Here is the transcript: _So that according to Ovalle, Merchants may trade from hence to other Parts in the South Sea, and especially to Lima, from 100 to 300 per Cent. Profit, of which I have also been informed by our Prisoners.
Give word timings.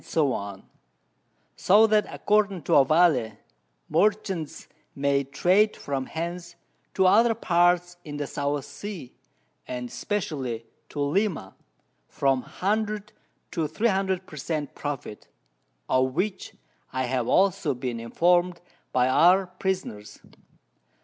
_So 1.57 1.85
that 1.85 2.11
according 2.11 2.63
to 2.63 2.71
Ovalle, 2.71 3.37
Merchants 3.87 4.67
may 4.95 5.23
trade 5.23 5.77
from 5.77 6.07
hence 6.07 6.55
to 6.95 7.05
other 7.05 7.35
Parts 7.35 7.97
in 8.03 8.17
the 8.17 8.25
South 8.25 8.65
Sea, 8.65 9.13
and 9.67 9.89
especially 9.89 10.65
to 10.89 10.99
Lima, 11.01 11.53
from 12.07 12.41
100 12.41 13.13
to 13.51 13.67
300 13.67 14.25
per 14.25 14.37
Cent. 14.37 14.73
Profit, 14.73 15.27
of 15.87 16.15
which 16.15 16.55
I 16.91 17.03
have 17.03 17.27
also 17.27 17.75
been 17.75 17.99
informed 17.99 18.59
by 18.91 19.07
our 19.07 19.45
Prisoners. 19.45 20.17